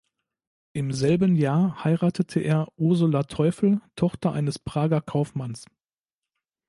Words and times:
Im 0.73 0.93
selben 0.93 1.35
Jahr 1.35 1.83
heiratete 1.83 2.39
er 2.39 2.67
Ursula 2.75 3.21
Teufel, 3.21 3.81
Tochter 3.95 4.31
eines 4.33 4.57
Prager 4.57 4.99
Kaufmanns. 4.99 5.65